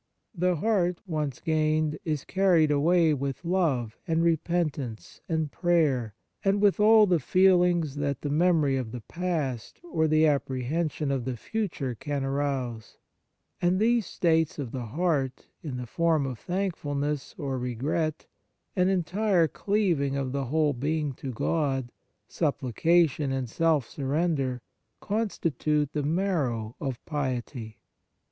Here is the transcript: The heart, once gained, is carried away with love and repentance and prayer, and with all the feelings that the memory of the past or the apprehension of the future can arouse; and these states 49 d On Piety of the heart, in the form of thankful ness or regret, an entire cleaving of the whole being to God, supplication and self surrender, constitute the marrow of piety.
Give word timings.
The 0.33 0.55
heart, 0.55 0.97
once 1.05 1.39
gained, 1.39 1.99
is 2.03 2.25
carried 2.25 2.71
away 2.71 3.13
with 3.13 3.45
love 3.45 3.99
and 4.07 4.23
repentance 4.23 5.21
and 5.29 5.51
prayer, 5.51 6.15
and 6.43 6.59
with 6.59 6.79
all 6.79 7.05
the 7.05 7.19
feelings 7.19 7.93
that 7.97 8.21
the 8.21 8.31
memory 8.31 8.77
of 8.77 8.93
the 8.93 9.01
past 9.01 9.79
or 9.83 10.07
the 10.07 10.25
apprehension 10.25 11.11
of 11.11 11.23
the 11.25 11.37
future 11.37 11.93
can 11.93 12.23
arouse; 12.23 12.97
and 13.61 13.79
these 13.79 14.07
states 14.07 14.55
49 14.55 14.71
d 14.71 14.77
On 14.77 14.81
Piety 14.83 14.87
of 14.91 14.91
the 14.91 14.95
heart, 14.97 15.45
in 15.61 15.77
the 15.77 15.85
form 15.85 16.25
of 16.25 16.39
thankful 16.39 16.95
ness 16.95 17.35
or 17.37 17.59
regret, 17.59 18.25
an 18.75 18.89
entire 18.89 19.47
cleaving 19.47 20.15
of 20.15 20.31
the 20.31 20.45
whole 20.45 20.73
being 20.73 21.13
to 21.13 21.31
God, 21.31 21.91
supplication 22.27 23.31
and 23.31 23.47
self 23.47 23.87
surrender, 23.87 24.61
constitute 24.99 25.93
the 25.93 26.01
marrow 26.01 26.75
of 26.81 27.05
piety. 27.05 27.81